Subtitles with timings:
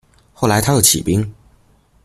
[0.33, 1.31] 后来他又起兵。